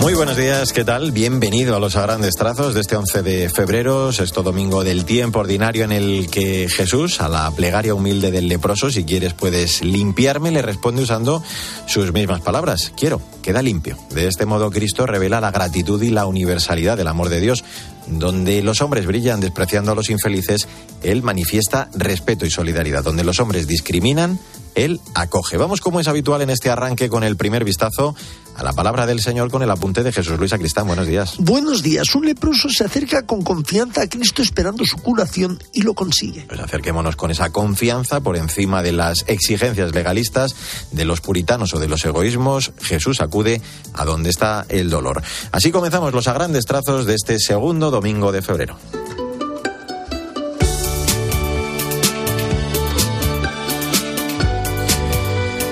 Muy 0.00 0.14
buenos 0.14 0.36
días, 0.36 0.72
¿qué 0.72 0.84
tal? 0.84 1.10
Bienvenido 1.10 1.74
a 1.74 1.80
los 1.80 1.96
grandes 1.96 2.36
trazos 2.36 2.72
de 2.72 2.80
este 2.80 2.94
11 2.94 3.22
de 3.22 3.50
febrero, 3.50 4.12
sexto 4.12 4.44
domingo 4.44 4.84
del 4.84 5.04
tiempo 5.04 5.40
ordinario 5.40 5.84
en 5.84 5.90
el 5.90 6.30
que 6.30 6.68
Jesús, 6.68 7.20
a 7.20 7.28
la 7.28 7.50
plegaria 7.50 7.94
humilde 7.94 8.30
del 8.30 8.46
leproso, 8.46 8.90
si 8.90 9.04
quieres 9.04 9.34
puedes 9.34 9.82
limpiarme, 9.82 10.52
le 10.52 10.62
responde 10.62 11.02
usando 11.02 11.42
sus 11.86 12.12
mismas 12.12 12.42
palabras. 12.42 12.92
Quiero, 12.96 13.20
queda 13.42 13.60
limpio. 13.60 13.98
De 14.10 14.28
este 14.28 14.46
modo 14.46 14.70
Cristo 14.70 15.04
revela 15.04 15.40
la 15.40 15.50
gratitud 15.50 16.00
y 16.00 16.10
la 16.10 16.26
universalidad 16.26 16.96
del 16.96 17.08
amor 17.08 17.28
de 17.28 17.40
Dios. 17.40 17.64
Donde 18.06 18.62
los 18.62 18.80
hombres 18.80 19.04
brillan 19.04 19.40
despreciando 19.40 19.92
a 19.92 19.94
los 19.94 20.10
infelices, 20.10 20.68
Él 21.02 21.22
manifiesta 21.22 21.90
respeto 21.92 22.46
y 22.46 22.50
solidaridad. 22.50 23.02
Donde 23.02 23.24
los 23.24 23.40
hombres 23.40 23.66
discriminan, 23.66 24.38
Él 24.74 25.00
acoge. 25.14 25.58
Vamos 25.58 25.80
como 25.80 26.00
es 26.00 26.08
habitual 26.08 26.40
en 26.40 26.50
este 26.50 26.70
arranque 26.70 27.10
con 27.10 27.24
el 27.24 27.36
primer 27.36 27.64
vistazo 27.64 28.14
a 28.58 28.64
la 28.64 28.72
palabra 28.72 29.06
del 29.06 29.20
Señor 29.20 29.50
con 29.50 29.62
el 29.62 29.70
apunte 29.70 30.02
de 30.02 30.12
Jesús 30.12 30.36
Luis 30.36 30.52
Acristán. 30.52 30.86
Buenos 30.86 31.06
días. 31.06 31.36
Buenos 31.38 31.82
días. 31.82 32.12
Un 32.16 32.26
leproso 32.26 32.68
se 32.68 32.84
acerca 32.84 33.24
con 33.24 33.42
confianza 33.42 34.02
a 34.02 34.08
Cristo 34.08 34.42
esperando 34.42 34.84
su 34.84 34.96
curación 34.96 35.58
y 35.72 35.82
lo 35.82 35.94
consigue. 35.94 36.44
Pues 36.48 36.60
acerquémonos 36.60 37.14
con 37.14 37.30
esa 37.30 37.50
confianza 37.50 38.20
por 38.20 38.36
encima 38.36 38.82
de 38.82 38.92
las 38.92 39.24
exigencias 39.28 39.94
legalistas 39.94 40.56
de 40.90 41.04
los 41.04 41.20
puritanos 41.20 41.72
o 41.74 41.78
de 41.78 41.88
los 41.88 42.04
egoísmos. 42.04 42.72
Jesús 42.82 43.20
acude 43.20 43.62
a 43.94 44.04
donde 44.04 44.30
está 44.30 44.66
el 44.68 44.90
dolor. 44.90 45.22
Así 45.52 45.70
comenzamos 45.70 46.12
los 46.12 46.26
a 46.26 46.32
grandes 46.32 46.66
trazos 46.66 47.06
de 47.06 47.14
este 47.14 47.38
segundo 47.38 47.92
domingo 47.92 48.32
de 48.32 48.42
febrero. 48.42 48.76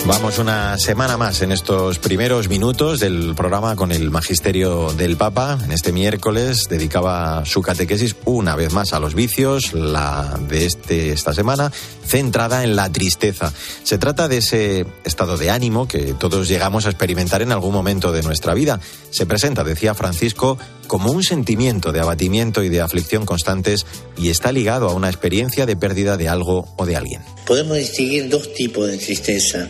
Vamos 0.06 0.38
una 0.38 0.78
semana 0.78 1.16
más 1.16 1.42
en 1.42 1.50
estos 1.50 1.98
primeros 1.98 2.48
minutos 2.48 3.00
del 3.00 3.34
programa 3.34 3.74
con 3.74 3.90
el 3.90 4.12
Magisterio 4.12 4.92
del 4.92 5.16
Papa. 5.16 5.58
En 5.64 5.72
este 5.72 5.90
miércoles 5.90 6.68
dedicaba 6.70 7.44
su 7.44 7.60
catequesis 7.60 8.14
una 8.24 8.54
vez 8.54 8.72
más 8.72 8.92
a 8.92 9.00
los 9.00 9.16
vicios, 9.16 9.72
la 9.72 10.38
de 10.48 10.64
este, 10.64 11.10
esta 11.10 11.34
semana, 11.34 11.72
centrada 12.04 12.62
en 12.62 12.76
la 12.76 12.90
tristeza. 12.92 13.52
Se 13.82 13.98
trata 13.98 14.28
de 14.28 14.38
ese 14.38 14.86
estado 15.04 15.36
de 15.38 15.50
ánimo 15.50 15.88
que 15.88 16.14
todos 16.14 16.46
llegamos 16.46 16.86
a 16.86 16.90
experimentar 16.90 17.42
en 17.42 17.50
algún 17.50 17.74
momento 17.74 18.12
de 18.12 18.22
nuestra 18.22 18.54
vida. 18.54 18.78
Se 19.10 19.26
presenta, 19.26 19.64
decía 19.64 19.92
Francisco, 19.94 20.56
como 20.86 21.10
un 21.10 21.24
sentimiento 21.24 21.90
de 21.90 21.98
abatimiento 21.98 22.62
y 22.62 22.68
de 22.68 22.80
aflicción 22.80 23.26
constantes 23.26 23.84
y 24.16 24.30
está 24.30 24.52
ligado 24.52 24.88
a 24.88 24.94
una 24.94 25.08
experiencia 25.08 25.66
de 25.66 25.74
pérdida 25.74 26.16
de 26.16 26.28
algo 26.28 26.68
o 26.76 26.86
de 26.86 26.94
alguien. 26.94 27.22
Podemos 27.44 27.76
distinguir 27.76 28.28
dos 28.28 28.54
tipos 28.54 28.86
de 28.88 28.98
tristeza 28.98 29.68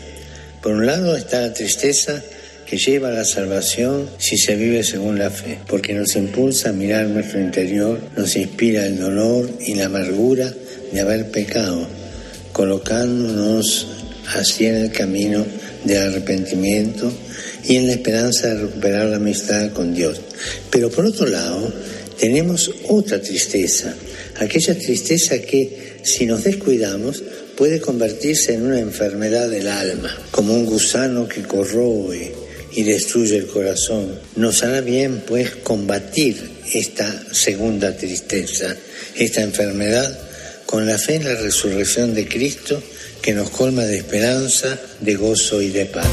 por 0.67 0.75
un 0.75 0.85
lado 0.85 1.15
está 1.15 1.39
la 1.39 1.53
tristeza 1.53 2.21
que 2.65 2.77
lleva 2.77 3.07
a 3.07 3.13
la 3.13 3.23
salvación 3.23 4.09
si 4.17 4.35
se 4.35 4.57
vive 4.57 4.83
según 4.83 5.17
la 5.17 5.29
fe, 5.29 5.59
porque 5.65 5.93
nos 5.93 6.17
impulsa 6.17 6.71
a 6.71 6.73
mirar 6.73 7.07
nuestro 7.07 7.39
interior, 7.39 7.97
nos 8.17 8.35
inspira 8.35 8.85
el 8.85 8.99
dolor 8.99 9.49
y 9.61 9.75
la 9.75 9.85
amargura 9.85 10.53
de 10.91 10.99
haber 10.99 11.31
pecado, 11.31 11.87
colocándonos 12.51 13.87
así 14.35 14.65
en 14.65 14.75
el 14.75 14.91
camino 14.91 15.45
del 15.85 15.99
arrepentimiento 15.99 17.13
y 17.63 17.77
en 17.77 17.87
la 17.87 17.93
esperanza 17.93 18.49
de 18.49 18.63
recuperar 18.63 19.05
la 19.05 19.15
amistad 19.15 19.71
con 19.71 19.93
Dios. 19.93 20.19
Pero 20.69 20.91
por 20.91 21.05
otro 21.05 21.27
lado, 21.27 21.71
tenemos 22.19 22.69
otra 22.89 23.21
tristeza, 23.21 23.95
aquella 24.35 24.77
tristeza 24.77 25.39
que 25.39 25.96
si 26.07 26.25
nos 26.25 26.43
descuidamos 26.43 27.23
puede 27.55 27.81
convertirse 27.81 28.53
en 28.53 28.63
una 28.63 28.79
enfermedad 28.79 29.49
del 29.49 29.67
alma, 29.67 30.15
como 30.31 30.53
un 30.53 30.65
gusano 30.65 31.27
que 31.27 31.43
corroe 31.43 32.33
y 32.71 32.83
destruye 32.83 33.37
el 33.37 33.47
corazón. 33.47 34.19
Nos 34.35 34.63
hará 34.63 34.81
bien, 34.81 35.23
pues, 35.27 35.55
combatir 35.57 36.37
esta 36.73 37.33
segunda 37.33 37.97
tristeza, 37.97 38.75
esta 39.15 39.41
enfermedad, 39.41 40.19
con 40.65 40.85
la 40.85 40.97
fe 40.97 41.15
en 41.15 41.25
la 41.25 41.35
resurrección 41.35 42.13
de 42.13 42.27
Cristo 42.27 42.81
que 43.21 43.33
nos 43.33 43.49
colma 43.49 43.83
de 43.83 43.97
esperanza, 43.97 44.79
de 45.01 45.15
gozo 45.15 45.61
y 45.61 45.69
de 45.69 45.85
paz. 45.85 46.07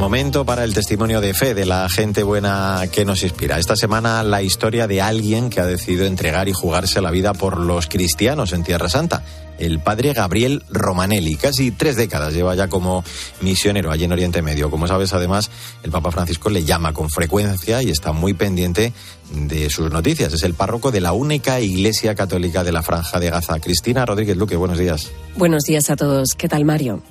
Momento 0.00 0.46
para 0.46 0.64
el 0.64 0.72
testimonio 0.72 1.20
de 1.20 1.34
fe 1.34 1.52
de 1.52 1.66
la 1.66 1.86
gente 1.90 2.22
buena 2.22 2.84
que 2.90 3.04
nos 3.04 3.22
inspira. 3.22 3.58
Esta 3.58 3.76
semana 3.76 4.22
la 4.22 4.40
historia 4.40 4.86
de 4.86 5.02
alguien 5.02 5.50
que 5.50 5.60
ha 5.60 5.66
decidido 5.66 6.06
entregar 6.06 6.48
y 6.48 6.54
jugarse 6.54 7.02
la 7.02 7.10
vida 7.10 7.34
por 7.34 7.60
los 7.60 7.86
cristianos 7.86 8.54
en 8.54 8.64
Tierra 8.64 8.88
Santa. 8.88 9.22
El 9.58 9.78
padre 9.78 10.14
Gabriel 10.14 10.64
Romanelli, 10.70 11.36
casi 11.36 11.70
tres 11.70 11.96
décadas 11.96 12.32
lleva 12.32 12.54
ya 12.54 12.68
como 12.68 13.04
misionero 13.42 13.92
allí 13.92 14.04
en 14.04 14.12
Oriente 14.12 14.40
Medio. 14.40 14.70
Como 14.70 14.86
sabes, 14.86 15.12
además, 15.12 15.50
el 15.82 15.90
Papa 15.90 16.10
Francisco 16.10 16.48
le 16.48 16.64
llama 16.64 16.94
con 16.94 17.10
frecuencia 17.10 17.82
y 17.82 17.90
está 17.90 18.12
muy 18.12 18.32
pendiente 18.32 18.94
de 19.34 19.68
sus 19.68 19.92
noticias. 19.92 20.32
Es 20.32 20.44
el 20.44 20.54
párroco 20.54 20.90
de 20.90 21.02
la 21.02 21.12
única 21.12 21.60
iglesia 21.60 22.14
católica 22.14 22.64
de 22.64 22.72
la 22.72 22.82
Franja 22.82 23.20
de 23.20 23.28
Gaza. 23.28 23.60
Cristina 23.60 24.06
Rodríguez 24.06 24.38
Luque, 24.38 24.56
buenos 24.56 24.78
días. 24.78 25.10
Buenos 25.36 25.64
días 25.64 25.90
a 25.90 25.96
todos. 25.96 26.34
¿Qué 26.36 26.48
tal, 26.48 26.64
Mario? 26.64 27.02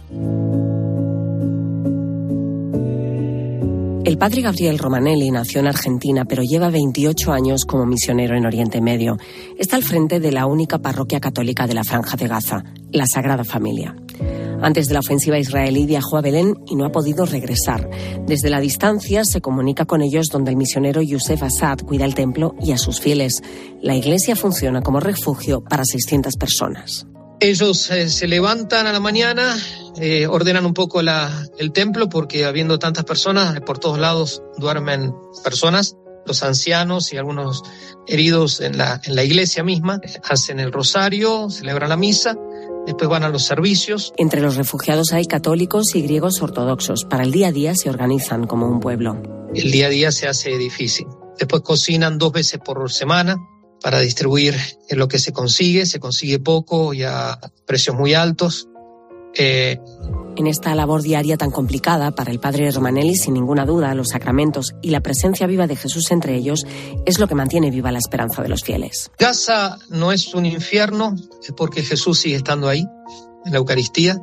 El 4.05 4.17
padre 4.17 4.41
Gabriel 4.41 4.79
Romanelli 4.79 5.29
nació 5.29 5.59
en 5.59 5.67
Argentina, 5.67 6.25
pero 6.25 6.41
lleva 6.41 6.69
28 6.69 7.31
años 7.33 7.65
como 7.65 7.85
misionero 7.85 8.35
en 8.35 8.45
Oriente 8.45 8.81
Medio. 8.81 9.17
Está 9.57 9.75
al 9.75 9.83
frente 9.83 10.19
de 10.19 10.31
la 10.31 10.45
única 10.45 10.79
parroquia 10.79 11.19
católica 11.19 11.67
de 11.67 11.73
la 11.73 11.83
Franja 11.83 12.15
de 12.15 12.27
Gaza, 12.27 12.63
la 12.91 13.05
Sagrada 13.05 13.43
Familia. 13.43 13.95
Antes 14.61 14.87
de 14.87 14.93
la 14.93 15.01
ofensiva 15.01 15.37
israelí 15.37 15.85
viajó 15.85 16.17
a 16.17 16.21
Belén 16.21 16.55
y 16.67 16.75
no 16.75 16.85
ha 16.85 16.91
podido 16.91 17.25
regresar. 17.25 17.89
Desde 18.25 18.49
la 18.49 18.59
distancia 18.59 19.23
se 19.25 19.41
comunica 19.41 19.85
con 19.85 20.01
ellos 20.01 20.27
donde 20.27 20.51
el 20.51 20.57
misionero 20.57 21.01
Youssef 21.01 21.43
Assad 21.43 21.79
cuida 21.79 22.05
el 22.05 22.15
templo 22.15 22.55
y 22.61 22.71
a 22.71 22.77
sus 22.77 22.99
fieles. 22.99 23.41
La 23.81 23.95
iglesia 23.95 24.35
funciona 24.35 24.81
como 24.81 24.99
refugio 24.99 25.61
para 25.61 25.83
600 25.85 26.35
personas. 26.35 27.08
Ellos 27.41 27.89
eh, 27.89 28.09
se 28.09 28.27
levantan 28.27 28.85
a 28.85 28.91
la 28.91 28.99
mañana, 28.99 29.57
eh, 29.97 30.27
ordenan 30.27 30.65
un 30.65 30.73
poco 30.73 31.01
la, 31.01 31.31
el 31.57 31.71
templo 31.71 32.09
porque 32.09 32.43
habiendo 32.43 32.79
tantas 32.79 33.05
personas, 33.05 33.55
eh, 33.55 33.61
por 33.61 33.79
todos 33.79 33.97
lados 33.97 34.43
duermen 34.57 35.13
personas, 35.41 35.95
los 36.25 36.43
ancianos 36.43 37.13
y 37.13 37.17
algunos 37.17 37.63
heridos 38.07 38.59
en 38.59 38.77
la, 38.77 38.99
en 39.05 39.15
la 39.15 39.23
iglesia 39.23 39.63
misma, 39.63 40.01
hacen 40.29 40.59
el 40.59 40.73
rosario, 40.73 41.49
celebran 41.49 41.89
la 41.89 41.95
misa, 41.95 42.37
después 42.85 43.09
van 43.09 43.23
a 43.23 43.29
los 43.29 43.43
servicios. 43.43 44.13
Entre 44.17 44.41
los 44.41 44.57
refugiados 44.57 45.13
hay 45.13 45.25
católicos 45.25 45.95
y 45.95 46.01
griegos 46.01 46.41
ortodoxos. 46.41 47.05
Para 47.05 47.23
el 47.23 47.31
día 47.31 47.47
a 47.47 47.51
día 47.53 47.73
se 47.73 47.89
organizan 47.89 48.47
como 48.47 48.67
un 48.67 48.81
pueblo. 48.81 49.21
El 49.55 49.71
día 49.71 49.87
a 49.87 49.89
día 49.89 50.11
se 50.11 50.27
hace 50.27 50.57
difícil. 50.57 51.07
Después 51.37 51.61
cocinan 51.61 52.17
dos 52.17 52.33
veces 52.33 52.59
por 52.59 52.91
semana, 52.91 53.37
para 53.81 53.99
distribuir 53.99 54.55
lo 54.89 55.07
que 55.07 55.19
se 55.19 55.31
consigue, 55.31 55.85
se 55.85 55.99
consigue 55.99 56.39
poco 56.39 56.93
y 56.93 57.03
a 57.03 57.39
precios 57.65 57.95
muy 57.95 58.13
altos. 58.13 58.67
Eh, 59.35 59.79
en 60.35 60.47
esta 60.47 60.73
labor 60.73 61.01
diaria 61.01 61.37
tan 61.37 61.51
complicada 61.51 62.11
para 62.11 62.31
el 62.31 62.39
padre 62.39 62.71
Romanelli, 62.71 63.15
sin 63.15 63.33
ninguna 63.33 63.65
duda, 63.65 63.93
los 63.93 64.09
sacramentos 64.09 64.73
y 64.81 64.89
la 64.89 65.01
presencia 65.01 65.47
viva 65.47 65.67
de 65.67 65.75
Jesús 65.75 66.11
entre 66.11 66.35
ellos 66.35 66.65
es 67.05 67.19
lo 67.19 67.27
que 67.27 67.35
mantiene 67.35 67.71
viva 67.71 67.91
la 67.91 67.99
esperanza 67.99 68.41
de 68.41 68.49
los 68.49 68.63
fieles. 68.63 69.11
Gaza 69.19 69.77
no 69.89 70.11
es 70.11 70.33
un 70.33 70.45
infierno, 70.45 71.15
es 71.43 71.53
porque 71.55 71.83
Jesús 71.83 72.19
sigue 72.19 72.37
estando 72.37 72.69
ahí, 72.69 72.87
en 73.45 73.51
la 73.51 73.57
Eucaristía, 73.57 74.21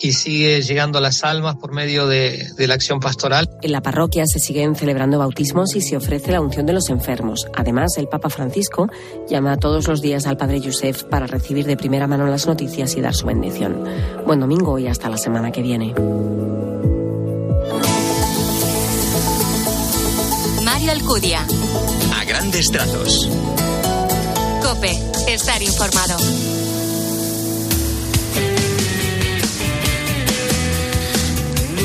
y 0.00 0.12
sigue 0.12 0.62
llegando 0.62 0.98
a 0.98 1.00
las 1.00 1.24
almas 1.24 1.56
por 1.56 1.72
medio 1.72 2.06
de, 2.06 2.50
de, 2.56 2.66
la 2.66 2.74
acción 2.74 3.00
pastoral. 3.00 3.50
En 3.62 3.72
la 3.72 3.82
parroquia 3.82 4.24
se 4.26 4.38
siguen 4.38 4.74
celebrando 4.74 5.18
bautismos 5.18 5.74
y 5.74 5.80
se 5.80 5.96
ofrece 5.96 6.32
la 6.32 6.40
unción 6.40 6.66
de 6.66 6.72
los 6.72 6.88
enfermos. 6.90 7.46
Además, 7.54 7.96
el 7.98 8.08
Papa 8.08 8.30
Francisco 8.30 8.88
llama 9.28 9.56
todos 9.56 9.88
los 9.88 10.00
días 10.00 10.26
al 10.26 10.36
Padre 10.36 10.60
Yusef 10.60 11.04
para 11.04 11.26
recibir 11.26 11.66
de 11.66 11.76
primera 11.76 12.06
mano 12.06 12.26
las 12.26 12.46
noticias 12.46 12.96
y 12.96 13.00
dar 13.00 13.14
su 13.14 13.26
bendición. 13.26 13.84
Buen 14.26 14.40
domingo 14.40 14.78
y 14.78 14.86
hasta 14.86 15.08
la 15.08 15.18
semana 15.18 15.50
que 15.50 15.62
viene. 15.62 15.94
Mario 20.64 20.92
Alcudia. 20.92 21.46
A 22.14 22.24
grandes 22.24 22.70
trazos. 22.70 23.28
Cope, 24.62 24.92
estar 25.28 25.62
informado. 25.62 26.16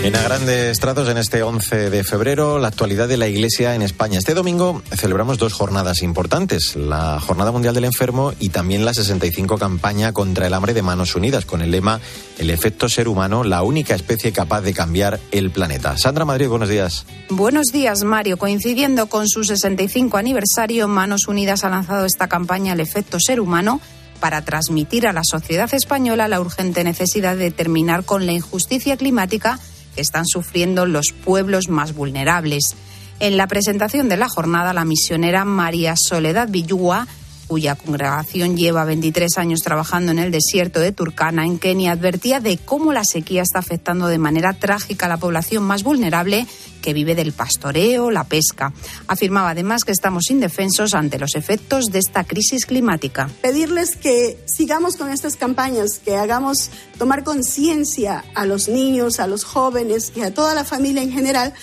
En 0.03 0.17
a 0.17 0.21
grandes 0.21 0.81
trazos 0.81 1.07
en 1.07 1.17
este 1.17 1.43
11 1.43 1.89
de 1.89 2.03
febrero, 2.03 2.59
la 2.59 2.67
actualidad 2.67 3.07
de 3.07 3.15
la 3.15 3.29
Iglesia 3.29 3.73
en 3.73 3.81
España. 3.81 4.19
Este 4.19 4.33
domingo 4.33 4.81
celebramos 4.93 5.37
dos 5.37 5.53
jornadas 5.53 6.01
importantes, 6.01 6.75
la 6.75 7.21
Jornada 7.21 7.53
Mundial 7.53 7.73
del 7.73 7.85
Enfermo 7.85 8.33
y 8.37 8.49
también 8.49 8.83
la 8.83 8.93
65 8.93 9.57
campaña 9.57 10.11
contra 10.11 10.45
el 10.45 10.53
hambre 10.55 10.73
de 10.73 10.81
Manos 10.81 11.15
Unidas, 11.15 11.45
con 11.45 11.61
el 11.61 11.71
lema 11.71 12.01
El 12.37 12.49
efecto 12.49 12.89
ser 12.89 13.07
humano, 13.07 13.45
la 13.45 13.63
única 13.63 13.95
especie 13.95 14.33
capaz 14.33 14.59
de 14.59 14.73
cambiar 14.73 15.21
el 15.31 15.51
planeta. 15.51 15.97
Sandra 15.97 16.25
Madrid, 16.25 16.49
buenos 16.49 16.67
días. 16.67 17.05
Buenos 17.29 17.67
días, 17.67 18.03
Mario. 18.03 18.35
Coincidiendo 18.35 19.07
con 19.07 19.29
su 19.29 19.45
65 19.45 20.17
aniversario, 20.17 20.89
Manos 20.89 21.29
Unidas 21.29 21.63
ha 21.63 21.69
lanzado 21.69 22.03
esta 22.03 22.27
campaña 22.27 22.73
El 22.73 22.81
efecto 22.81 23.19
ser 23.21 23.39
humano 23.39 23.79
para 24.19 24.43
transmitir 24.43 25.07
a 25.07 25.13
la 25.13 25.23
sociedad 25.23 25.73
española 25.73 26.27
la 26.27 26.41
urgente 26.41 26.83
necesidad 26.83 27.37
de 27.37 27.51
terminar 27.51 28.03
con 28.03 28.25
la 28.25 28.33
injusticia 28.33 28.97
climática 28.97 29.59
que 29.95 30.01
están 30.01 30.25
sufriendo 30.25 30.85
los 30.85 31.07
pueblos 31.23 31.69
más 31.69 31.93
vulnerables. 31.93 32.75
En 33.19 33.37
la 33.37 33.47
presentación 33.47 34.09
de 34.09 34.17
la 34.17 34.29
jornada, 34.29 34.73
la 34.73 34.85
misionera 34.85 35.45
María 35.45 35.95
Soledad 35.95 36.49
Villúa 36.49 37.07
cuya 37.53 37.75
congregación 37.75 38.57
lleva 38.57 38.83
23 38.83 39.37
años 39.37 39.59
trabajando 39.59 40.11
en 40.11 40.17
el 40.17 40.31
desierto 40.31 40.79
de 40.79 40.91
Turkana, 40.91 41.45
en 41.45 41.59
Kenia, 41.59 41.91
advertía 41.91 42.39
de 42.39 42.57
cómo 42.57 42.93
la 42.93 43.05
sequía 43.05 43.43
está 43.43 43.59
afectando 43.59 44.07
de 44.07 44.17
manera 44.17 44.53
trágica 44.53 45.05
a 45.05 45.09
la 45.09 45.17
población 45.17 45.61
más 45.61 45.83
vulnerable 45.83 46.47
que 46.81 46.93
vive 46.93 47.13
del 47.13 47.31
pastoreo, 47.31 48.09
la 48.09 48.23
pesca. 48.23 48.73
Afirmaba 49.05 49.51
además 49.51 49.83
que 49.83 49.91
estamos 49.91 50.31
indefensos 50.31 50.95
ante 50.95 51.19
los 51.19 51.35
efectos 51.35 51.85
de 51.91 51.99
esta 51.99 52.23
crisis 52.23 52.65
climática. 52.65 53.29
Pedirles 53.43 53.97
que 53.97 54.43
sigamos 54.47 54.97
con 54.97 55.11
estas 55.11 55.35
campañas, 55.35 55.99
que 56.03 56.15
hagamos 56.15 56.71
tomar 56.97 57.23
conciencia 57.23 58.25
a 58.33 58.47
los 58.47 58.67
niños, 58.67 59.19
a 59.19 59.27
los 59.27 59.43
jóvenes 59.43 60.11
y 60.15 60.21
a 60.21 60.33
toda 60.33 60.55
la 60.55 60.63
familia 60.63 61.03
en 61.03 61.11
general 61.11 61.53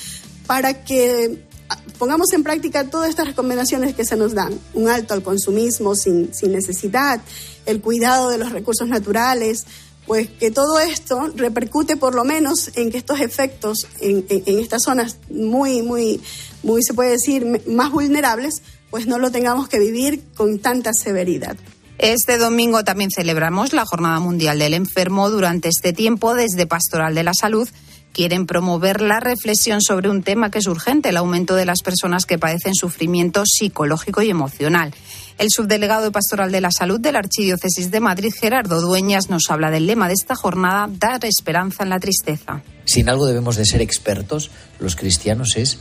para 0.46 0.84
que 0.84 1.49
pongamos 1.98 2.32
en 2.32 2.42
práctica 2.42 2.88
todas 2.88 3.10
estas 3.10 3.26
recomendaciones 3.26 3.94
que 3.94 4.04
se 4.04 4.16
nos 4.16 4.34
dan. 4.34 4.58
Un 4.74 4.88
alto 4.88 5.14
al 5.14 5.22
consumismo 5.22 5.94
sin, 5.94 6.32
sin 6.34 6.52
necesidad, 6.52 7.20
el 7.66 7.80
cuidado 7.80 8.30
de 8.30 8.38
los 8.38 8.52
recursos 8.52 8.88
naturales, 8.88 9.66
pues 10.06 10.28
que 10.28 10.50
todo 10.50 10.80
esto 10.80 11.30
repercute 11.36 11.96
por 11.96 12.14
lo 12.14 12.24
menos 12.24 12.70
en 12.74 12.90
que 12.90 12.98
estos 12.98 13.20
efectos 13.20 13.86
en, 14.00 14.24
en, 14.28 14.58
estas 14.58 14.82
zonas 14.82 15.18
muy, 15.30 15.82
muy, 15.82 16.20
muy, 16.62 16.82
se 16.82 16.94
puede 16.94 17.10
decir, 17.10 17.62
más 17.66 17.92
vulnerables, 17.92 18.62
pues 18.90 19.06
no 19.06 19.18
lo 19.18 19.30
tengamos 19.30 19.68
que 19.68 19.78
vivir 19.78 20.22
con 20.34 20.58
tanta 20.58 20.90
severidad. 20.92 21.56
Este 21.98 22.38
domingo 22.38 22.82
también 22.82 23.10
celebramos 23.10 23.72
la 23.74 23.84
Jornada 23.84 24.20
Mundial 24.20 24.58
del 24.58 24.72
Enfermo. 24.72 25.28
Durante 25.28 25.68
este 25.68 25.92
tiempo, 25.92 26.34
desde 26.34 26.66
Pastoral 26.66 27.14
de 27.14 27.22
la 27.22 27.34
Salud, 27.34 27.68
quieren 28.12 28.46
promover 28.46 29.00
la 29.00 29.20
reflexión 29.20 29.80
sobre 29.80 30.08
un 30.08 30.22
tema 30.22 30.50
que 30.50 30.58
es 30.58 30.66
urgente, 30.66 31.10
el 31.10 31.16
aumento 31.16 31.54
de 31.54 31.64
las 31.64 31.82
personas 31.82 32.26
que 32.26 32.38
padecen 32.38 32.74
sufrimiento 32.74 33.44
psicológico 33.46 34.22
y 34.22 34.30
emocional. 34.30 34.92
El 35.38 35.48
subdelegado 35.50 36.04
de 36.04 36.10
Pastoral 36.10 36.52
de 36.52 36.60
la 36.60 36.70
Salud 36.70 37.00
de 37.00 37.12
la 37.12 37.20
Archidiócesis 37.20 37.90
de 37.90 38.00
Madrid, 38.00 38.32
Gerardo 38.38 38.80
Dueñas, 38.80 39.30
nos 39.30 39.50
habla 39.50 39.70
del 39.70 39.86
lema 39.86 40.08
de 40.08 40.14
esta 40.14 40.34
jornada, 40.34 40.86
dar 40.90 41.24
esperanza 41.24 41.82
en 41.82 41.90
la 41.90 41.98
tristeza. 41.98 42.62
Si 42.84 43.00
en 43.00 43.08
algo 43.08 43.26
debemos 43.26 43.56
de 43.56 43.64
ser 43.64 43.80
expertos, 43.80 44.50
los 44.78 44.96
cristianos 44.96 45.56
es 45.56 45.78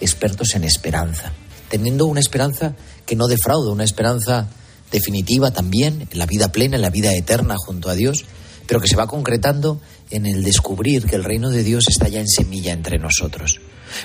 expertos 0.00 0.54
en 0.54 0.64
esperanza, 0.64 1.32
teniendo 1.68 2.06
una 2.06 2.20
esperanza 2.20 2.74
que 3.04 3.16
no 3.16 3.26
defrauda, 3.26 3.72
una 3.72 3.84
esperanza 3.84 4.48
definitiva 4.92 5.50
también 5.50 6.06
en 6.10 6.18
la 6.18 6.26
vida 6.26 6.52
plena, 6.52 6.76
en 6.76 6.82
la 6.82 6.90
vida 6.90 7.12
eterna 7.12 7.56
junto 7.58 7.90
a 7.90 7.94
Dios, 7.94 8.24
pero 8.66 8.80
que 8.80 8.88
se 8.88 8.96
va 8.96 9.06
concretando 9.06 9.80
en 10.10 10.26
el 10.26 10.42
descubrir 10.42 11.06
que 11.06 11.16
el 11.16 11.24
reino 11.24 11.50
de 11.50 11.62
Dios 11.62 11.84
está 11.88 12.08
ya 12.08 12.20
en 12.20 12.28
semilla 12.28 12.72
entre 12.72 12.98
nosotros. 12.98 13.60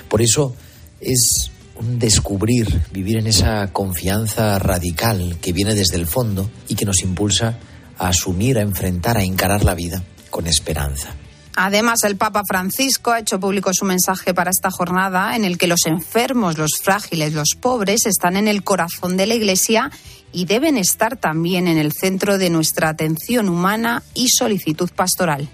Por 0.08 0.22
eso 0.22 0.54
es 1.00 1.50
un 1.76 1.98
descubrir, 1.98 2.82
vivir 2.92 3.18
en 3.18 3.26
esa 3.26 3.72
confianza 3.72 4.58
radical 4.58 5.38
que 5.40 5.52
viene 5.52 5.74
desde 5.74 5.96
el 5.96 6.06
fondo 6.06 6.50
y 6.68 6.74
que 6.74 6.84
nos 6.86 7.02
impulsa 7.02 7.58
a 7.98 8.08
asumir, 8.08 8.58
a 8.58 8.62
enfrentar, 8.62 9.16
a 9.16 9.24
encarar 9.24 9.64
la 9.64 9.74
vida 9.74 10.02
con 10.30 10.46
esperanza. 10.46 11.14
Además, 11.58 12.00
el 12.04 12.16
Papa 12.16 12.42
Francisco 12.46 13.12
ha 13.12 13.20
hecho 13.20 13.40
público 13.40 13.70
su 13.72 13.86
mensaje 13.86 14.34
para 14.34 14.50
esta 14.50 14.70
jornada 14.70 15.34
en 15.36 15.44
el 15.46 15.56
que 15.56 15.66
los 15.66 15.86
enfermos, 15.86 16.58
los 16.58 16.72
frágiles, 16.82 17.32
los 17.32 17.56
pobres 17.58 18.04
están 18.04 18.36
en 18.36 18.46
el 18.46 18.62
corazón 18.62 19.16
de 19.16 19.26
la 19.26 19.34
Iglesia 19.34 19.90
y 20.32 20.44
deben 20.44 20.76
estar 20.76 21.16
también 21.16 21.66
en 21.66 21.78
el 21.78 21.92
centro 21.92 22.36
de 22.36 22.50
nuestra 22.50 22.90
atención 22.90 23.48
humana 23.48 24.02
y 24.12 24.28
solicitud 24.28 24.90
pastoral. 24.94 25.48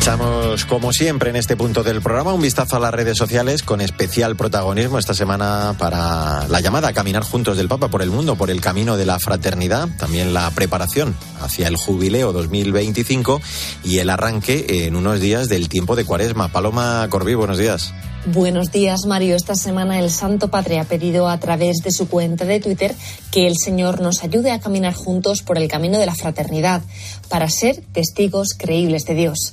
Echamos, 0.00 0.64
como 0.64 0.94
siempre, 0.94 1.28
en 1.28 1.36
este 1.36 1.58
punto 1.58 1.82
del 1.82 2.00
programa 2.00 2.32
un 2.32 2.40
vistazo 2.40 2.74
a 2.74 2.80
las 2.80 2.90
redes 2.90 3.18
sociales 3.18 3.62
con 3.62 3.82
especial 3.82 4.34
protagonismo 4.34 4.98
esta 4.98 5.12
semana 5.12 5.76
para 5.78 6.48
la 6.48 6.60
llamada 6.60 6.88
a 6.88 6.92
caminar 6.94 7.22
juntos 7.22 7.58
del 7.58 7.68
Papa 7.68 7.88
por 7.88 8.00
el 8.00 8.08
mundo, 8.08 8.34
por 8.34 8.50
el 8.50 8.62
camino 8.62 8.96
de 8.96 9.04
la 9.04 9.18
fraternidad, 9.18 9.90
también 9.98 10.32
la 10.32 10.50
preparación 10.52 11.14
hacia 11.42 11.68
el 11.68 11.76
jubileo 11.76 12.32
2025 12.32 13.42
y 13.84 13.98
el 13.98 14.08
arranque 14.08 14.86
en 14.86 14.96
unos 14.96 15.20
días 15.20 15.50
del 15.50 15.68
tiempo 15.68 15.96
de 15.96 16.06
Cuaresma. 16.06 16.48
Paloma 16.48 17.06
Corbí, 17.10 17.34
buenos 17.34 17.58
días. 17.58 17.92
Buenos 18.24 18.72
días, 18.72 19.04
Mario. 19.06 19.36
Esta 19.36 19.54
semana 19.54 19.98
el 19.98 20.10
Santo 20.10 20.48
Padre 20.48 20.78
ha 20.78 20.84
pedido 20.84 21.28
a 21.28 21.38
través 21.38 21.82
de 21.84 21.90
su 21.90 22.08
cuenta 22.08 22.46
de 22.46 22.58
Twitter 22.58 22.94
que 23.30 23.46
el 23.46 23.56
Señor 23.62 24.00
nos 24.00 24.22
ayude 24.22 24.50
a 24.50 24.60
caminar 24.60 24.94
juntos 24.94 25.42
por 25.42 25.58
el 25.58 25.68
camino 25.68 25.98
de 25.98 26.06
la 26.06 26.14
fraternidad 26.14 26.80
para 27.28 27.50
ser 27.50 27.82
testigos 27.92 28.54
creíbles 28.56 29.04
de 29.04 29.14
Dios. 29.14 29.52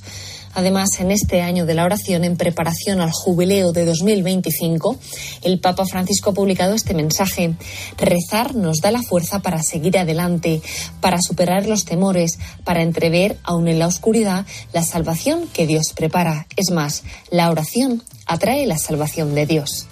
Además, 0.54 0.88
en 0.98 1.10
este 1.10 1.42
año 1.42 1.66
de 1.66 1.74
la 1.74 1.84
oración, 1.84 2.24
en 2.24 2.36
preparación 2.36 3.00
al 3.00 3.12
jubileo 3.12 3.72
de 3.72 3.84
2025, 3.84 4.98
el 5.42 5.60
Papa 5.60 5.84
Francisco 5.86 6.30
ha 6.30 6.34
publicado 6.34 6.74
este 6.74 6.94
mensaje. 6.94 7.54
Rezar 7.96 8.54
nos 8.54 8.78
da 8.78 8.90
la 8.90 9.02
fuerza 9.02 9.40
para 9.40 9.62
seguir 9.62 9.98
adelante, 9.98 10.60
para 11.00 11.18
superar 11.20 11.66
los 11.66 11.84
temores, 11.84 12.38
para 12.64 12.82
entrever, 12.82 13.38
aun 13.42 13.68
en 13.68 13.78
la 13.78 13.86
oscuridad, 13.86 14.46
la 14.72 14.82
salvación 14.82 15.48
que 15.52 15.66
Dios 15.66 15.92
prepara. 15.94 16.46
Es 16.56 16.70
más, 16.70 17.04
la 17.30 17.50
oración 17.50 18.02
atrae 18.26 18.66
la 18.66 18.78
salvación 18.78 19.34
de 19.34 19.46
Dios. 19.46 19.86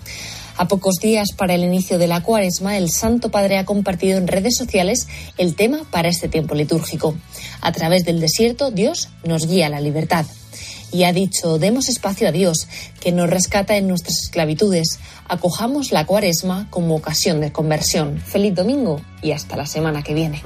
A 0.58 0.68
pocos 0.68 0.96
días 1.02 1.32
para 1.36 1.54
el 1.54 1.64
inicio 1.64 1.98
de 1.98 2.06
la 2.06 2.22
cuaresma, 2.22 2.78
el 2.78 2.90
Santo 2.90 3.30
Padre 3.30 3.58
ha 3.58 3.66
compartido 3.66 4.16
en 4.16 4.26
redes 4.26 4.56
sociales 4.56 5.06
el 5.36 5.54
tema 5.54 5.84
para 5.90 6.08
este 6.08 6.28
tiempo 6.28 6.54
litúrgico. 6.54 7.14
A 7.60 7.72
través 7.72 8.04
del 8.04 8.20
desierto, 8.20 8.70
Dios 8.70 9.10
nos 9.22 9.46
guía 9.46 9.66
a 9.66 9.70
la 9.70 9.80
libertad. 9.80 10.24
Y 10.92 11.04
ha 11.04 11.12
dicho, 11.12 11.58
demos 11.58 11.88
espacio 11.88 12.28
a 12.28 12.32
Dios, 12.32 12.68
que 13.00 13.12
nos 13.12 13.28
rescata 13.28 13.76
en 13.76 13.88
nuestras 13.88 14.22
esclavitudes. 14.22 14.98
Acojamos 15.28 15.92
la 15.92 16.06
cuaresma 16.06 16.68
como 16.70 16.94
ocasión 16.94 17.40
de 17.40 17.52
conversión. 17.52 18.18
Feliz 18.20 18.54
domingo 18.54 19.00
y 19.22 19.32
hasta 19.32 19.56
la 19.56 19.66
semana 19.66 20.02
que 20.02 20.14
viene. 20.14 20.42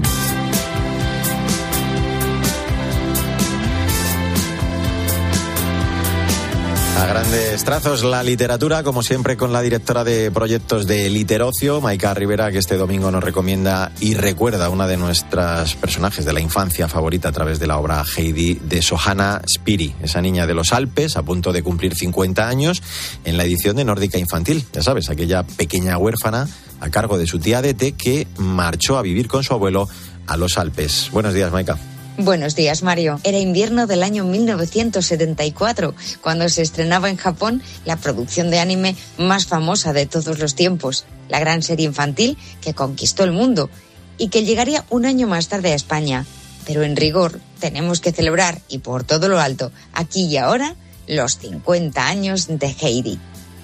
Grandes 7.10 7.64
trazos, 7.64 8.04
la 8.04 8.22
literatura, 8.22 8.84
como 8.84 9.02
siempre, 9.02 9.36
con 9.36 9.52
la 9.52 9.62
directora 9.62 10.04
de 10.04 10.30
proyectos 10.30 10.86
de 10.86 11.10
Literocio, 11.10 11.80
Maika 11.80 12.14
Rivera, 12.14 12.52
que 12.52 12.58
este 12.58 12.76
domingo 12.76 13.10
nos 13.10 13.24
recomienda 13.24 13.90
y 13.98 14.14
recuerda 14.14 14.68
una 14.68 14.86
de 14.86 14.96
nuestras 14.96 15.74
personajes 15.74 16.24
de 16.24 16.32
la 16.32 16.40
infancia 16.40 16.86
favorita 16.86 17.30
a 17.30 17.32
través 17.32 17.58
de 17.58 17.66
la 17.66 17.78
obra 17.78 18.04
Heidi 18.16 18.60
de 18.62 18.80
Sohana 18.80 19.42
Spiri, 19.44 19.92
esa 20.00 20.20
niña 20.20 20.46
de 20.46 20.54
los 20.54 20.72
Alpes, 20.72 21.16
a 21.16 21.24
punto 21.24 21.52
de 21.52 21.64
cumplir 21.64 21.96
50 21.96 22.46
años, 22.46 22.80
en 23.24 23.36
la 23.36 23.44
edición 23.44 23.74
de 23.74 23.84
Nórdica 23.84 24.16
Infantil. 24.16 24.64
Ya 24.72 24.82
sabes, 24.82 25.10
aquella 25.10 25.42
pequeña 25.42 25.98
huérfana 25.98 26.46
a 26.78 26.90
cargo 26.90 27.18
de 27.18 27.26
su 27.26 27.40
tía 27.40 27.60
Dete 27.60 27.90
que 27.92 28.28
marchó 28.38 28.98
a 28.98 29.02
vivir 29.02 29.26
con 29.26 29.42
su 29.42 29.52
abuelo 29.52 29.88
a 30.28 30.36
los 30.36 30.58
Alpes. 30.58 31.08
Buenos 31.10 31.34
días, 31.34 31.50
Maika. 31.50 31.76
Buenos 32.22 32.54
días, 32.54 32.82
Mario. 32.82 33.18
Era 33.24 33.38
invierno 33.38 33.86
del 33.86 34.02
año 34.02 34.24
1974, 34.24 35.94
cuando 36.20 36.50
se 36.50 36.60
estrenaba 36.60 37.08
en 37.08 37.16
Japón 37.16 37.62
la 37.86 37.96
producción 37.96 38.50
de 38.50 38.58
anime 38.58 38.94
más 39.16 39.46
famosa 39.46 39.94
de 39.94 40.04
todos 40.04 40.38
los 40.38 40.54
tiempos, 40.54 41.06
la 41.30 41.40
gran 41.40 41.62
serie 41.62 41.86
infantil 41.86 42.36
que 42.60 42.74
conquistó 42.74 43.24
el 43.24 43.32
mundo 43.32 43.70
y 44.18 44.28
que 44.28 44.44
llegaría 44.44 44.84
un 44.90 45.06
año 45.06 45.28
más 45.28 45.48
tarde 45.48 45.72
a 45.72 45.74
España. 45.74 46.26
Pero 46.66 46.82
en 46.82 46.94
rigor, 46.94 47.40
tenemos 47.58 48.00
que 48.00 48.12
celebrar, 48.12 48.60
y 48.68 48.78
por 48.78 49.02
todo 49.02 49.30
lo 49.30 49.40
alto, 49.40 49.72
aquí 49.94 50.26
y 50.26 50.36
ahora, 50.36 50.76
los 51.06 51.38
50 51.38 52.06
años 52.06 52.48
de 52.48 52.76
Heidi. 52.82 53.18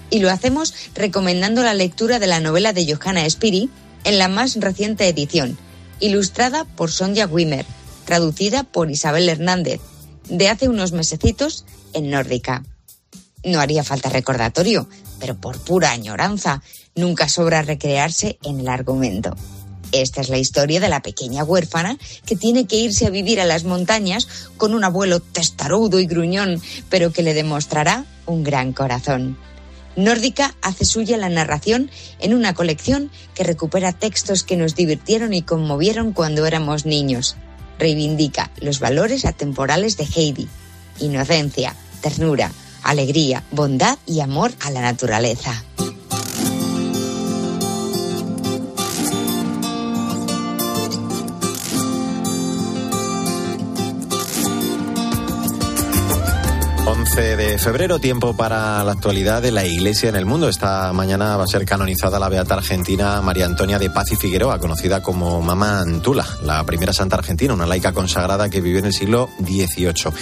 Y 0.08 0.20
lo 0.20 0.30
hacemos 0.30 0.72
recomendando 0.94 1.62
la 1.62 1.74
lectura 1.74 2.18
de 2.18 2.26
la 2.26 2.40
novela 2.40 2.72
de 2.72 2.90
Johanna 2.90 3.28
Spiri 3.28 3.68
en 4.04 4.16
la 4.16 4.28
más 4.28 4.56
reciente 4.56 5.06
edición, 5.06 5.58
ilustrada 6.00 6.64
por 6.64 6.90
Sonja 6.90 7.26
Wimmer 7.26 7.66
traducida 8.06 8.62
por 8.62 8.90
Isabel 8.90 9.28
Hernández, 9.28 9.80
de 10.30 10.48
hace 10.48 10.68
unos 10.70 10.92
mesecitos 10.92 11.66
en 11.92 12.10
Nórdica. 12.10 12.64
No 13.44 13.60
haría 13.60 13.84
falta 13.84 14.08
recordatorio, 14.08 14.88
pero 15.20 15.36
por 15.36 15.60
pura 15.60 15.90
añoranza, 15.90 16.62
nunca 16.94 17.28
sobra 17.28 17.62
recrearse 17.62 18.38
en 18.42 18.60
el 18.60 18.68
argumento. 18.68 19.36
Esta 19.92 20.20
es 20.20 20.28
la 20.28 20.38
historia 20.38 20.80
de 20.80 20.88
la 20.88 21.00
pequeña 21.00 21.44
huérfana 21.44 21.96
que 22.24 22.34
tiene 22.34 22.66
que 22.66 22.76
irse 22.76 23.06
a 23.06 23.10
vivir 23.10 23.40
a 23.40 23.44
las 23.44 23.64
montañas 23.64 24.26
con 24.56 24.74
un 24.74 24.82
abuelo 24.82 25.20
testarudo 25.20 26.00
y 26.00 26.06
gruñón, 26.06 26.60
pero 26.90 27.12
que 27.12 27.22
le 27.22 27.34
demostrará 27.34 28.04
un 28.26 28.42
gran 28.42 28.72
corazón. 28.72 29.38
Nórdica 29.94 30.54
hace 30.60 30.84
suya 30.84 31.16
la 31.16 31.28
narración 31.28 31.90
en 32.18 32.34
una 32.34 32.52
colección 32.52 33.10
que 33.34 33.44
recupera 33.44 33.92
textos 33.92 34.42
que 34.42 34.56
nos 34.56 34.74
divirtieron 34.74 35.32
y 35.32 35.42
conmovieron 35.42 36.12
cuando 36.12 36.46
éramos 36.46 36.84
niños 36.84 37.36
reivindica 37.78 38.50
los 38.60 38.80
valores 38.80 39.24
atemporales 39.24 39.96
de 39.96 40.04
Heidi, 40.04 40.48
inocencia, 41.00 41.74
ternura, 42.00 42.50
alegría, 42.82 43.42
bondad 43.50 43.98
y 44.06 44.20
amor 44.20 44.52
a 44.60 44.70
la 44.70 44.80
naturaleza. 44.80 45.64
11 57.16 57.36
de 57.36 57.58
febrero, 57.58 57.98
tiempo 57.98 58.36
para 58.36 58.84
la 58.84 58.92
actualidad 58.92 59.40
de 59.40 59.50
la 59.50 59.64
Iglesia 59.64 60.10
en 60.10 60.16
el 60.16 60.26
mundo. 60.26 60.50
Esta 60.50 60.92
mañana 60.92 61.38
va 61.38 61.44
a 61.44 61.46
ser 61.46 61.64
canonizada 61.64 62.18
la 62.18 62.28
beata 62.28 62.56
argentina 62.56 63.22
María 63.22 63.46
Antonia 63.46 63.78
de 63.78 63.88
Paz 63.88 64.12
y 64.12 64.16
Figueroa, 64.16 64.58
conocida 64.58 65.02
como 65.02 65.40
Mama 65.40 65.80
Antula, 65.80 66.26
la 66.42 66.62
primera 66.64 66.92
santa 66.92 67.16
argentina, 67.16 67.54
una 67.54 67.64
laica 67.64 67.92
consagrada 67.92 68.50
que 68.50 68.60
vivió 68.60 68.80
en 68.80 68.86
el 68.86 68.92
siglo 68.92 69.30
XVIII. 69.38 70.12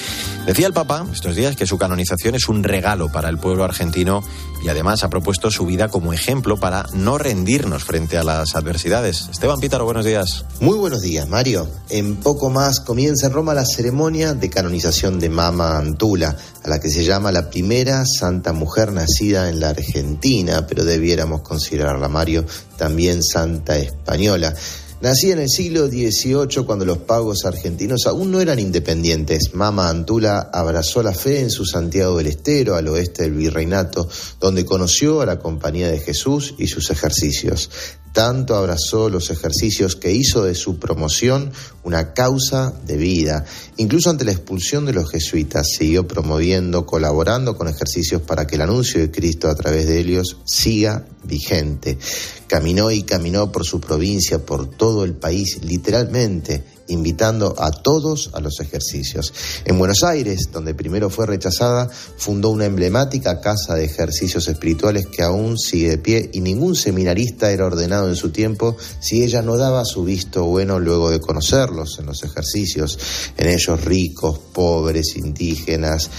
Decía 0.46 0.68
el 0.68 0.72
Papa 0.72 1.04
estos 1.12 1.34
días 1.34 1.56
que 1.56 1.66
su 1.66 1.78
canonización 1.78 2.36
es 2.36 2.48
un 2.48 2.62
regalo 2.62 3.10
para 3.10 3.28
el 3.28 3.38
pueblo 3.38 3.64
argentino 3.64 4.22
y 4.64 4.68
además 4.68 5.04
ha 5.04 5.10
propuesto 5.10 5.50
su 5.50 5.66
vida 5.66 5.88
como 5.88 6.12
ejemplo 6.12 6.56
para 6.56 6.86
no 6.94 7.18
rendirnos 7.18 7.84
frente 7.84 8.16
a 8.16 8.24
las 8.24 8.54
adversidades. 8.54 9.28
Esteban 9.30 9.60
Pítaro, 9.60 9.84
buenos 9.84 10.06
días. 10.06 10.46
Muy 10.60 10.78
buenos 10.78 11.02
días, 11.02 11.28
Mario. 11.28 11.68
En 11.90 12.16
poco 12.16 12.50
más 12.50 12.80
comienza 12.80 13.26
en 13.26 13.32
Roma 13.32 13.52
la 13.52 13.66
ceremonia 13.66 14.32
de 14.32 14.48
canonización 14.48 15.18
de 15.18 15.28
Mama 15.28 15.76
Antula, 15.76 16.36
a 16.62 16.68
la 16.68 16.80
que 16.80 16.83
se 16.90 17.04
llama 17.04 17.32
la 17.32 17.50
primera 17.50 18.04
santa 18.06 18.52
mujer 18.52 18.92
nacida 18.92 19.48
en 19.48 19.60
la 19.60 19.70
Argentina, 19.70 20.66
pero 20.66 20.84
debiéramos 20.84 21.42
considerarla, 21.42 22.08
Mario, 22.08 22.44
también 22.76 23.22
santa 23.22 23.78
española. 23.78 24.54
Nacida 25.00 25.34
en 25.34 25.40
el 25.40 25.50
siglo 25.50 25.86
XVIII 25.88 26.64
cuando 26.64 26.84
los 26.84 26.98
pagos 26.98 27.44
argentinos 27.44 28.06
aún 28.06 28.30
no 28.30 28.40
eran 28.40 28.58
independientes. 28.58 29.52
Mama 29.52 29.88
Antula 29.88 30.50
abrazó 30.52 31.02
la 31.02 31.12
fe 31.12 31.40
en 31.40 31.50
su 31.50 31.66
Santiago 31.66 32.16
del 32.16 32.28
Estero, 32.28 32.74
al 32.74 32.88
oeste 32.88 33.24
del 33.24 33.32
virreinato, 33.32 34.08
donde 34.40 34.64
conoció 34.64 35.20
a 35.20 35.26
la 35.26 35.38
Compañía 35.38 35.90
de 35.90 36.00
Jesús 36.00 36.54
y 36.58 36.68
sus 36.68 36.90
ejercicios. 36.90 37.70
Tanto 38.14 38.54
abrazó 38.54 39.08
los 39.08 39.30
ejercicios 39.30 39.96
que 39.96 40.12
hizo 40.12 40.44
de 40.44 40.54
su 40.54 40.78
promoción 40.78 41.50
una 41.82 42.14
causa 42.14 42.72
de 42.86 42.96
vida. 42.96 43.44
Incluso 43.76 44.08
ante 44.08 44.24
la 44.24 44.30
expulsión 44.30 44.86
de 44.86 44.92
los 44.92 45.10
jesuitas, 45.10 45.66
siguió 45.76 46.06
promoviendo, 46.06 46.86
colaborando 46.86 47.56
con 47.56 47.66
ejercicios 47.66 48.22
para 48.22 48.46
que 48.46 48.54
el 48.54 48.62
anuncio 48.62 49.00
de 49.00 49.10
Cristo 49.10 49.48
a 49.48 49.56
través 49.56 49.88
de 49.88 49.98
ellos 49.98 50.36
siga 50.44 51.04
vigente. 51.24 51.98
Caminó 52.46 52.92
y 52.92 53.02
caminó 53.02 53.50
por 53.50 53.66
su 53.66 53.80
provincia, 53.80 54.46
por 54.46 54.70
todo 54.70 55.02
el 55.02 55.14
país, 55.14 55.64
literalmente 55.64 56.62
invitando 56.88 57.54
a 57.58 57.70
todos 57.70 58.30
a 58.34 58.40
los 58.40 58.60
ejercicios. 58.60 59.32
En 59.64 59.78
Buenos 59.78 60.02
Aires, 60.02 60.50
donde 60.52 60.74
primero 60.74 61.10
fue 61.10 61.26
rechazada, 61.26 61.88
fundó 61.88 62.50
una 62.50 62.66
emblemática 62.66 63.40
casa 63.40 63.74
de 63.74 63.84
ejercicios 63.84 64.48
espirituales 64.48 65.06
que 65.06 65.22
aún 65.22 65.58
sigue 65.58 65.90
de 65.90 65.98
pie 65.98 66.30
y 66.32 66.40
ningún 66.40 66.74
seminarista 66.76 67.50
era 67.50 67.66
ordenado 67.66 68.08
en 68.08 68.16
su 68.16 68.30
tiempo 68.30 68.76
si 69.00 69.22
ella 69.22 69.42
no 69.42 69.56
daba 69.56 69.84
su 69.84 70.04
visto 70.04 70.44
bueno 70.44 70.78
luego 70.78 71.10
de 71.10 71.20
conocerlos 71.20 71.98
en 71.98 72.06
los 72.06 72.22
ejercicios, 72.22 72.98
en 73.36 73.48
ellos 73.48 73.84
ricos, 73.84 74.38
pobres, 74.52 75.16
indígenas, 75.16 76.10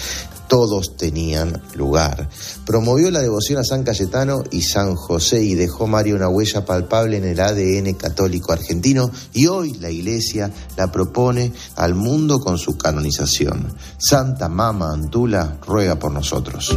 todos 0.47 0.97
tenían 0.97 1.61
lugar. 1.75 2.29
Promovió 2.65 3.11
la 3.11 3.21
devoción 3.21 3.59
a 3.59 3.63
San 3.63 3.83
Cayetano 3.83 4.43
y 4.51 4.61
San 4.61 4.95
José 4.95 5.43
y 5.43 5.55
dejó 5.55 5.87
María 5.87 6.15
una 6.15 6.29
huella 6.29 6.65
palpable 6.65 7.17
en 7.17 7.25
el 7.25 7.39
ADN 7.39 7.93
católico 7.93 8.51
argentino 8.51 9.09
y 9.33 9.47
hoy 9.47 9.73
la 9.73 9.89
Iglesia 9.89 10.51
la 10.77 10.91
propone 10.91 11.51
al 11.75 11.95
mundo 11.95 12.39
con 12.39 12.57
su 12.57 12.77
canonización. 12.77 13.75
Santa 13.97 14.49
Mama 14.49 14.91
Antula 14.91 15.57
ruega 15.65 15.97
por 15.97 16.11
nosotros. 16.11 16.75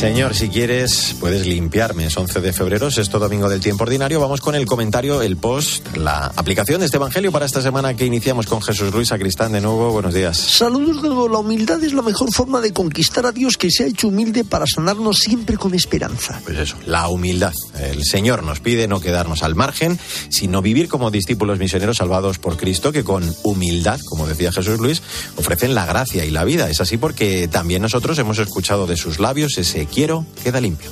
Señor, 0.00 0.34
si 0.34 0.48
quieres, 0.48 1.14
puedes 1.20 1.46
limpiarme. 1.46 2.06
Es 2.06 2.16
11 2.16 2.40
de 2.40 2.54
febrero, 2.54 2.88
es 2.88 2.96
esto 2.96 3.18
domingo 3.18 3.50
del 3.50 3.60
tiempo 3.60 3.84
ordinario. 3.84 4.18
Vamos 4.18 4.40
con 4.40 4.54
el 4.54 4.64
comentario, 4.64 5.20
el 5.20 5.36
post, 5.36 5.94
la 5.94 6.32
aplicación 6.36 6.80
de 6.80 6.86
este 6.86 6.96
evangelio 6.96 7.30
para 7.30 7.44
esta 7.44 7.60
semana 7.60 7.94
que 7.94 8.06
iniciamos 8.06 8.46
con 8.46 8.62
Jesús 8.62 8.94
Luis 8.94 9.08
Sacristán. 9.08 9.52
De 9.52 9.60
nuevo, 9.60 9.92
buenos 9.92 10.14
días. 10.14 10.38
Saludos 10.38 11.02
de 11.02 11.08
nuevo. 11.08 11.28
La 11.28 11.40
humildad 11.40 11.84
es 11.84 11.92
la 11.92 12.00
mejor 12.00 12.32
forma 12.32 12.62
de 12.62 12.72
conquistar 12.72 13.26
a 13.26 13.32
Dios 13.32 13.58
que 13.58 13.70
se 13.70 13.84
ha 13.84 13.86
hecho 13.88 14.08
humilde 14.08 14.42
para 14.42 14.64
sanarnos 14.66 15.18
siempre 15.18 15.58
con 15.58 15.74
esperanza. 15.74 16.40
Pues 16.44 16.56
eso, 16.56 16.76
la 16.86 17.06
humildad. 17.08 17.52
El 17.78 18.02
Señor 18.02 18.42
nos 18.42 18.60
pide 18.60 18.88
no 18.88 19.02
quedarnos 19.02 19.42
al 19.42 19.54
margen, 19.54 19.98
sino 20.30 20.62
vivir 20.62 20.88
como 20.88 21.10
discípulos 21.10 21.58
misioneros 21.58 21.98
salvados 21.98 22.38
por 22.38 22.56
Cristo, 22.56 22.90
que 22.90 23.04
con 23.04 23.36
humildad, 23.42 24.00
como 24.08 24.26
decía 24.26 24.50
Jesús 24.50 24.78
Luis, 24.78 25.02
ofrecen 25.36 25.74
la 25.74 25.84
gracia 25.84 26.24
y 26.24 26.30
la 26.30 26.44
vida. 26.44 26.70
Es 26.70 26.80
así 26.80 26.96
porque 26.96 27.48
también 27.48 27.82
nosotros 27.82 28.18
hemos 28.18 28.38
escuchado 28.38 28.86
de 28.86 28.96
sus 28.96 29.18
labios 29.18 29.58
ese 29.58 29.89
quiero 29.92 30.24
queda 30.42 30.60
limpio. 30.60 30.90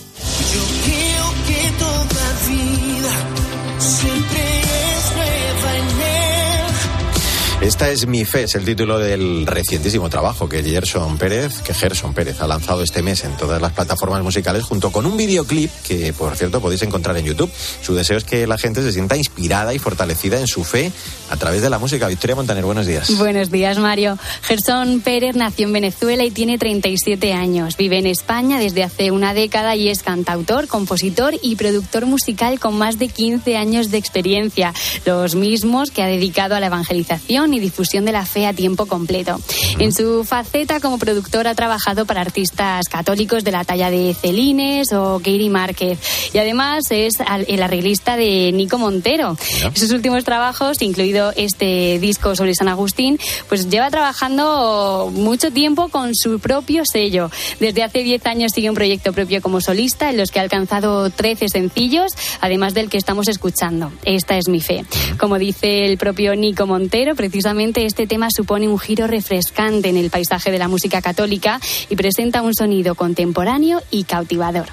Esta 7.61 7.91
es 7.91 8.07
mi 8.07 8.25
fe, 8.25 8.45
es 8.45 8.55
el 8.55 8.65
título 8.65 9.01
del 9.01 9.45
recientísimo 9.45 10.09
trabajo 10.09 10.49
que 10.49 10.63
Gerson 10.63 11.19
Pérez, 11.19 11.61
que 11.63 11.75
Gerson 11.75 12.15
Pérez 12.15 12.41
ha 12.41 12.47
lanzado 12.47 12.85
este 12.85 13.03
mes 13.03 13.25
en 13.25 13.37
todas 13.37 13.61
las 13.61 13.73
plataformas 13.73 14.23
musicales 14.23 14.63
junto 14.63 14.93
con 14.93 15.07
un 15.07 15.17
videoclip 15.17 15.69
que, 15.83 16.13
por 16.13 16.37
cierto, 16.37 16.61
podéis 16.61 16.83
encontrar 16.83 17.17
en 17.17 17.25
YouTube. 17.25 17.51
Su 17.83 17.97
deseo 17.97 18.17
es 18.17 18.23
que 18.23 18.47
la 18.47 18.59
gente 18.59 18.81
se 18.83 18.93
sienta 18.93 19.17
inspirada 19.17 19.75
y 19.75 19.81
fortalecida 19.81 20.39
en 20.39 20.47
su 20.47 20.63
fe 20.63 20.93
a 21.31 21.37
través 21.37 21.61
de 21.61 21.69
la 21.69 21.81
música. 21.81 22.07
Victoria 22.07 22.37
Montaner, 22.37 22.65
buenos 22.65 22.87
días. 22.87 23.19
Buenos 23.19 23.51
días, 23.51 23.77
Mario. 23.79 24.19
Gerson 24.43 25.01
Pérez 25.01 25.35
nació 25.35 25.67
en 25.67 25.73
Venezuela 25.73 26.25
y 26.25 26.31
tiene 26.31 26.59
37 26.59 27.33
años. 27.33 27.77
Vive 27.77 27.99
en 27.99 28.07
España 28.07 28.61
desde 28.61 28.85
hace 28.85 29.11
una 29.11 29.35
década 29.35 29.75
y 29.75 29.89
es 29.89 30.05
cantautor, 30.05 30.69
compositor 30.69 31.35
y 31.43 31.57
productor 31.57 32.07
musical 32.07 32.61
con 32.61 32.79
más 32.79 33.01
de 33.01 33.09
15 33.09 33.57
años 33.57 33.91
de 33.91 33.99
experiencia, 33.99 34.73
los 35.05 35.35
mismos 35.35 35.91
que 35.91 36.03
ha 36.05 36.07
dedicado 36.07 36.55
a 36.55 36.61
la 36.61 36.67
evangelización 36.67 37.48
y 37.55 37.61
difusión 37.61 38.05
de 38.05 38.13
la 38.13 38.27
fe 38.27 38.47
a 38.47 38.53
tiempo 38.53 38.87
completo. 38.87 39.41
En 39.79 39.93
su 39.93 40.25
faceta 40.25 40.81
como 40.81 40.99
productor 40.99 41.47
ha 41.47 41.55
trabajado 41.55 42.07
para 42.07 42.21
artistas 42.21 42.89
católicos 42.89 43.45
de 43.45 43.53
la 43.53 43.65
talla 43.65 43.91
de 43.91 44.15
Celines 44.15 44.93
o 44.93 45.19
Katie 45.19 45.51
Márquez 45.51 45.99
y 46.33 46.39
además 46.39 46.85
es 46.91 47.15
el 47.47 47.63
arreglista 47.63 48.17
de 48.17 48.53
Nico 48.53 48.79
Montero. 48.79 49.37
En 49.63 49.77
sus 49.77 49.91
últimos 49.93 50.25
trabajos, 50.25 50.83
incluido 50.83 51.33
este 51.37 51.99
disco 51.99 52.37
sobre 52.37 52.55
San 52.55 52.69
Agustín, 52.69 53.19
pues 53.49 53.69
lleva 53.71 53.91
trabajando 53.91 55.11
mucho 55.13 55.51
tiempo 55.51 55.89
con 55.89 56.15
su 56.15 56.39
propio 56.39 56.83
sello. 56.85 57.31
Desde 57.61 57.83
hace 57.83 58.03
10 58.03 58.27
años 58.27 58.53
sigue 58.55 58.69
un 58.69 58.77
proyecto 58.77 59.13
propio 59.13 59.41
como 59.41 59.61
solista 59.61 60.11
en 60.11 60.17
los 60.17 60.31
que 60.31 60.39
ha 60.39 60.43
alcanzado 60.43 61.11
13 61.11 61.49
sencillos, 61.49 62.13
además 62.41 62.75
del 62.75 62.91
que 62.91 62.99
estamos 62.99 63.29
escuchando. 63.29 63.91
Esta 64.05 64.37
es 64.37 64.49
mi 64.49 64.61
fe. 64.61 64.85
Como 65.19 65.39
dice 65.39 65.87
el 65.87 65.97
propio 65.99 66.35
Nico 66.37 66.67
Montero, 66.67 67.15
precisamente 67.15 67.38
este 67.77 68.07
tema 68.07 68.29
supone 68.35 68.69
un 68.69 68.79
giro 68.79 69.07
refrescante 69.07 69.89
en 69.89 69.97
el 69.97 70.11
paisaje 70.11 70.51
de 70.51 70.59
la 70.59 70.69
música 70.69 71.01
católica 71.01 71.61
y 71.89 71.97
presenta 71.97 72.43
un 72.43 72.55
sonido 72.55 72.95
contemporáneo 72.95 73.83
y 73.91 74.05
cautivador. 74.05 74.67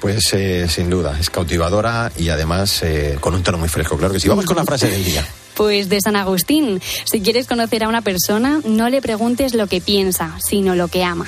Pues 0.00 0.32
eh, 0.32 0.66
sin 0.68 0.88
duda, 0.88 1.18
es 1.18 1.30
cautivadora 1.30 2.12
y 2.16 2.28
además 2.28 2.82
eh, 2.82 3.16
con 3.20 3.34
un 3.34 3.42
tono 3.42 3.58
muy 3.58 3.68
fresco, 3.68 3.96
claro 3.96 4.14
que 4.14 4.20
sí. 4.20 4.28
Vamos 4.28 4.46
con 4.46 4.56
la 4.56 4.64
frase 4.64 4.88
del 4.88 5.04
día. 5.04 5.26
Pues 5.54 5.90
de 5.90 6.00
San 6.00 6.16
Agustín, 6.16 6.80
si 7.04 7.20
quieres 7.20 7.46
conocer 7.46 7.84
a 7.84 7.88
una 7.88 8.00
persona, 8.00 8.62
no 8.64 8.88
le 8.88 9.02
preguntes 9.02 9.52
lo 9.52 9.66
que 9.66 9.82
piensa, 9.82 10.38
sino 10.42 10.74
lo 10.74 10.88
que 10.88 11.04
ama. 11.04 11.26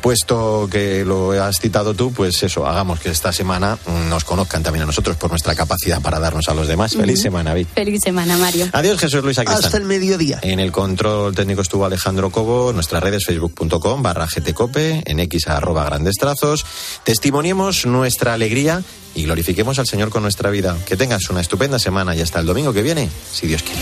Puesto 0.00 0.68
que 0.70 1.04
lo 1.04 1.32
has 1.42 1.60
citado 1.60 1.94
tú, 1.94 2.12
pues 2.12 2.42
eso, 2.42 2.66
hagamos 2.66 3.00
que 3.00 3.10
esta 3.10 3.32
semana 3.32 3.78
nos 4.08 4.24
conozcan 4.24 4.62
también 4.62 4.82
a 4.82 4.86
nosotros 4.86 5.16
por 5.16 5.30
nuestra 5.30 5.54
capacidad 5.54 6.00
para 6.00 6.18
darnos 6.18 6.48
a 6.48 6.54
los 6.54 6.68
demás. 6.68 6.94
Feliz 6.94 7.20
semana, 7.20 7.54
Vic. 7.54 7.68
Feliz 7.74 8.00
semana, 8.02 8.36
Mario. 8.36 8.68
Adiós, 8.72 8.98
Jesús 8.98 9.22
Luis 9.22 9.38
Acristán. 9.38 9.64
Hasta 9.64 9.76
el 9.78 9.84
mediodía. 9.84 10.38
En 10.42 10.60
el 10.60 10.72
control 10.72 11.34
técnico 11.34 11.62
estuvo 11.62 11.84
Alejandro 11.84 12.30
Cobo, 12.30 12.72
nuestras 12.72 13.02
redes 13.02 13.24
facebook.com 13.26 14.02
barra 14.02 14.26
gtcope, 14.26 15.02
en 15.04 15.20
x 15.20 15.48
arroba 15.48 15.84
grandes 15.84 16.16
trazos. 16.16 16.64
Testimoniemos 17.04 17.86
nuestra 17.86 18.34
alegría 18.34 18.82
y 19.14 19.24
glorifiquemos 19.24 19.78
al 19.78 19.86
Señor 19.86 20.10
con 20.10 20.22
nuestra 20.22 20.50
vida. 20.50 20.76
Que 20.86 20.96
tengas 20.96 21.28
una 21.30 21.40
estupenda 21.40 21.78
semana 21.78 22.14
y 22.14 22.20
hasta 22.20 22.40
el 22.40 22.46
domingo 22.46 22.72
que 22.72 22.82
viene, 22.82 23.08
si 23.32 23.46
Dios 23.46 23.62
quiere. 23.62 23.80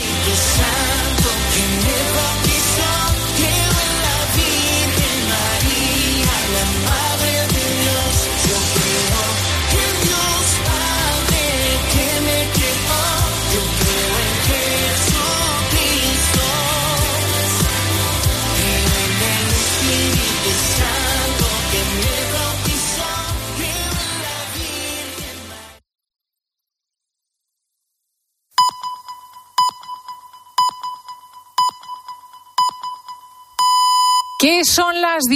Son 34.67 35.01
las 35.01 35.25